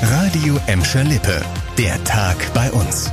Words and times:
Radio 0.00 0.60
Emscher 0.68 1.02
Lippe. 1.02 1.40
Der 1.76 2.02
Tag 2.04 2.36
bei 2.54 2.70
uns. 2.70 3.10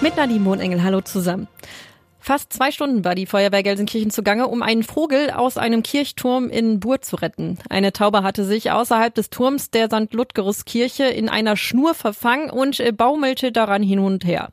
Mit 0.00 0.16
Nadine 0.16 0.40
Mondengel, 0.40 0.82
hallo 0.82 1.00
zusammen. 1.02 1.46
Fast 2.30 2.52
zwei 2.52 2.70
Stunden 2.70 3.04
war 3.04 3.16
die 3.16 3.26
Feuerwehr 3.26 3.64
Gelsenkirchen 3.64 4.12
zugange, 4.12 4.46
um 4.46 4.62
einen 4.62 4.84
Vogel 4.84 5.32
aus 5.32 5.56
einem 5.58 5.82
Kirchturm 5.82 6.48
in 6.48 6.78
Bur 6.78 7.00
zu 7.00 7.16
retten. 7.16 7.58
Eine 7.68 7.92
Taube 7.92 8.22
hatte 8.22 8.44
sich 8.44 8.70
außerhalb 8.70 9.12
des 9.12 9.30
Turms 9.30 9.72
der 9.72 9.86
St. 9.86 10.14
Ludgerus 10.14 10.64
Kirche 10.64 11.06
in 11.06 11.28
einer 11.28 11.56
Schnur 11.56 11.92
verfangen 11.92 12.48
und 12.48 12.80
baumelte 12.96 13.50
daran 13.50 13.82
hin 13.82 13.98
und 13.98 14.24
her. 14.24 14.50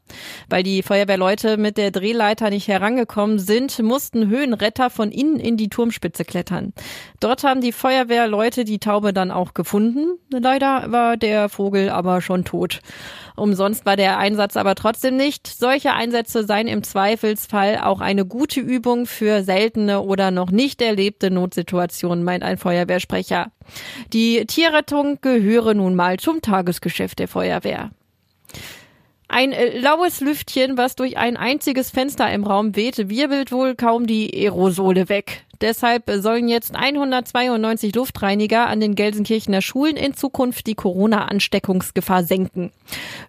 Weil 0.50 0.64
die 0.64 0.82
Feuerwehrleute 0.82 1.58
mit 1.58 1.78
der 1.78 1.92
Drehleiter 1.92 2.50
nicht 2.50 2.68
herangekommen 2.68 3.38
sind, 3.38 3.78
mussten 3.84 4.28
Höhenretter 4.28 4.90
von 4.90 5.12
innen 5.12 5.40
in 5.40 5.56
die 5.56 5.70
Turmspitze 5.70 6.26
klettern. 6.26 6.74
Dort 7.20 7.44
haben 7.44 7.62
die 7.62 7.74
Feuerwehrleute 7.74 8.66
die 8.66 8.80
Taube 8.80 9.14
dann 9.14 9.30
auch 9.30 9.54
gefunden. 9.54 10.18
Leider 10.32 10.92
war 10.92 11.16
der 11.16 11.48
Vogel 11.48 11.92
aber 11.92 12.22
schon 12.22 12.44
tot. 12.44 12.80
Umsonst 13.36 13.86
war 13.86 13.96
der 13.96 14.18
Einsatz 14.18 14.58
aber 14.58 14.74
trotzdem 14.74 15.16
nicht. 15.16 15.46
Solche 15.46 15.94
Einsätze 15.94 16.44
seien 16.44 16.66
im 16.66 16.82
Zweifelsfall 16.82 17.67
auch 17.76 18.00
eine 18.00 18.26
gute 18.26 18.60
Übung 18.60 19.06
für 19.06 19.44
seltene 19.44 20.02
oder 20.02 20.32
noch 20.32 20.52
nicht 20.52 20.82
erlebte 20.82 21.30
Notsituationen, 21.30 22.24
meint 22.24 22.44
ein 22.44 22.58
Feuerwehrsprecher. 22.58 23.52
Die 24.14 24.46
Tierrettung 24.46 25.20
gehöre 25.22 25.74
nun 25.74 25.96
mal 25.96 26.18
zum 26.18 26.42
Tagesgeschäft 26.42 27.20
der 27.20 27.28
Feuerwehr. 27.28 27.92
Ein 29.28 29.52
äh, 29.52 29.78
laues 29.78 30.22
Lüftchen, 30.22 30.78
was 30.78 30.96
durch 30.96 31.18
ein 31.18 31.36
einziges 31.36 31.92
Fenster 31.92 32.32
im 32.32 32.46
Raum 32.46 32.76
wehte, 32.76 33.10
wirbelt 33.10 33.52
wohl 33.52 33.76
kaum 33.76 34.08
die 34.08 34.34
Aerosole 34.34 35.10
weg. 35.10 35.44
Deshalb 35.62 36.04
sollen 36.18 36.48
jetzt 36.48 36.76
192 36.76 37.96
Luftreiniger 37.96 38.68
an 38.68 38.80
den 38.80 38.96
Gelsenkirchener 38.96 39.62
Schulen 39.62 39.96
in 39.96 40.14
Zukunft 40.14 40.68
die 40.68 40.76
Corona-Ansteckungsgefahr 40.76 42.24
senken. 42.24 42.72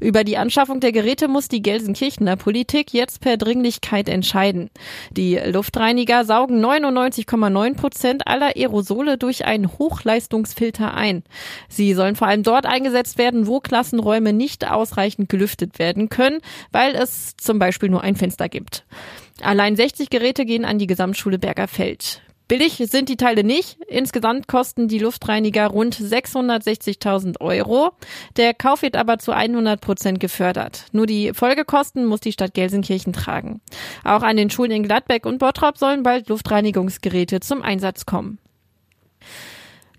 Über 0.00 0.24
die 0.24 0.36
Anschaffung 0.36 0.80
der 0.80 0.92
Geräte 0.92 1.28
muss 1.28 1.48
die 1.48 1.62
Gelsenkirchener 1.62 2.36
Politik 2.36 2.92
jetzt 2.92 3.20
per 3.20 3.36
Dringlichkeit 3.36 4.08
entscheiden. 4.08 4.70
Die 5.10 5.36
Luftreiniger 5.36 6.24
saugen 6.24 6.64
99,9 6.64 7.74
Prozent 7.76 8.26
aller 8.26 8.56
Aerosole 8.56 9.16
durch 9.16 9.44
einen 9.44 9.78
Hochleistungsfilter 9.78 10.94
ein. 10.94 11.22
Sie 11.68 11.94
sollen 11.94 12.16
vor 12.16 12.28
allem 12.28 12.42
dort 12.42 12.66
eingesetzt 12.66 13.18
werden, 13.18 13.46
wo 13.46 13.60
Klassenräume 13.60 14.32
nicht 14.32 14.68
ausreichend 14.70 15.28
gelüftet 15.28 15.78
werden 15.78 16.08
können, 16.08 16.40
weil 16.72 16.94
es 16.94 17.36
zum 17.36 17.58
Beispiel 17.58 17.88
nur 17.88 18.02
ein 18.02 18.16
Fenster 18.16 18.48
gibt. 18.48 18.84
Allein 19.42 19.76
60 19.76 20.10
Geräte 20.10 20.44
gehen 20.44 20.64
an 20.64 20.78
die 20.78 20.86
Gesamtschule 20.86 21.38
Bergerfeld. 21.38 22.22
Billig 22.48 22.82
sind 22.90 23.10
die 23.10 23.18
Teile 23.18 23.44
nicht. 23.44 23.78
Insgesamt 23.88 24.48
kosten 24.48 24.88
die 24.88 24.98
Luftreiniger 24.98 25.66
rund 25.66 25.94
660.000 25.94 27.40
Euro. 27.40 27.90
Der 28.38 28.54
Kauf 28.54 28.80
wird 28.80 28.96
aber 28.96 29.18
zu 29.18 29.32
100 29.32 29.78
Prozent 29.78 30.18
gefördert. 30.18 30.86
Nur 30.92 31.04
die 31.04 31.34
Folgekosten 31.34 32.06
muss 32.06 32.20
die 32.20 32.32
Stadt 32.32 32.54
Gelsenkirchen 32.54 33.12
tragen. 33.12 33.60
Auch 34.02 34.22
an 34.22 34.38
den 34.38 34.48
Schulen 34.48 34.70
in 34.70 34.82
Gladbeck 34.82 35.26
und 35.26 35.38
Bottrop 35.38 35.76
sollen 35.76 36.02
bald 36.02 36.30
Luftreinigungsgeräte 36.30 37.40
zum 37.40 37.60
Einsatz 37.60 38.06
kommen. 38.06 38.38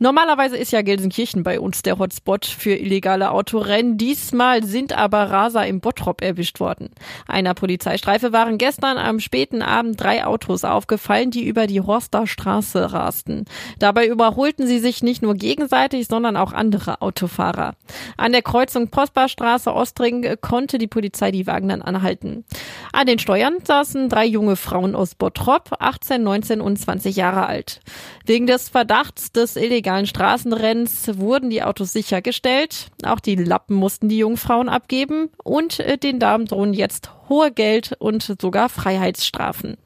Normalerweise 0.01 0.55
ist 0.55 0.71
ja 0.71 0.81
Gelsenkirchen 0.81 1.43
bei 1.43 1.59
uns 1.59 1.81
der 1.81 1.99
Hotspot 1.99 2.45
für 2.45 2.73
illegale 2.73 3.31
Autorennen. 3.31 3.97
Diesmal 3.97 4.63
sind 4.63 4.93
aber 4.93 5.29
Raser 5.29 5.67
im 5.67 5.81
Bottrop 5.81 6.21
erwischt 6.21 6.61
worden. 6.61 6.89
Einer 7.27 7.53
Polizeistreife 7.53 8.31
waren 8.31 8.57
gestern 8.57 8.97
am 8.97 9.19
späten 9.19 9.61
Abend 9.61 9.99
drei 9.99 10.25
Autos 10.25 10.63
aufgefallen, 10.63 11.31
die 11.31 11.45
über 11.45 11.67
die 11.67 11.81
Horster 11.81 12.27
Straße 12.27 12.93
rasten. 12.93 13.43
Dabei 13.77 14.07
überholten 14.07 14.67
sie 14.67 14.79
sich 14.79 15.03
nicht 15.03 15.21
nur 15.21 15.33
gegenseitig, 15.33 16.07
sondern 16.07 16.37
auch 16.37 16.53
andere 16.53 17.01
Autofahrer. 17.01 17.73
An 18.15 18.31
der 18.31 18.41
Kreuzung 18.41 18.87
Prosperstraße 18.87 19.73
Ostring 19.73 20.25
konnte 20.39 20.77
die 20.77 20.87
Polizei 20.87 21.31
die 21.31 21.45
Wagen 21.45 21.67
dann 21.67 21.81
anhalten. 21.81 22.45
An 22.93 23.05
den 23.05 23.19
Steuern 23.19 23.57
saßen 23.65 24.07
drei 24.07 24.25
junge 24.25 24.55
Frauen 24.55 24.95
aus 24.95 25.15
Bottrop, 25.15 25.75
18, 25.77 26.23
19 26.23 26.61
und 26.61 26.77
20 26.77 27.17
Jahre 27.17 27.47
alt. 27.47 27.81
Wegen 28.25 28.47
des 28.47 28.69
Verdachts 28.69 29.33
des 29.33 29.57
illegalen 29.57 29.88
illegalen 29.89 30.05
Straßenrenns 30.05 31.17
wurden 31.17 31.49
die 31.49 31.63
Autos 31.63 31.93
sichergestellt. 31.93 32.91
Auch 33.03 33.19
die 33.19 33.35
Lappen 33.35 33.75
mussten 33.75 34.07
die 34.07 34.19
Jungfrauen 34.19 34.69
abgeben 34.69 35.29
und 35.43 35.79
äh, 35.79 35.97
den 35.97 36.19
Damen 36.19 36.45
drohen 36.45 36.73
jetzt 36.73 37.09
hohe 37.27 37.51
Geld 37.51 37.95
und 37.97 38.35
sogar 38.39 38.69
Freiheitsstrafen. 38.69 39.77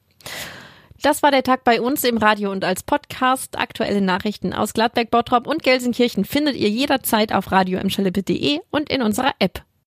Das 1.01 1.23
war 1.23 1.31
der 1.31 1.43
Tag 1.43 1.63
bei 1.63 1.79
uns 1.79 2.03
im 2.03 2.17
Radio 2.17 2.51
und 2.51 2.65
als 2.65 2.83
Podcast. 2.83 3.57
Aktuelle 3.57 4.01
Nachrichten 4.01 4.53
aus 4.53 4.73
Gladbeck, 4.73 5.09
Bottrop 5.09 5.47
und 5.47 5.63
Gelsenkirchen 5.63 6.25
findet 6.25 6.55
ihr 6.55 6.69
jederzeit 6.69 7.33
auf 7.33 7.51
radio 7.53 7.79
und 7.79 8.89
in 8.89 9.01
unserer 9.01 9.33
App. 9.39 9.63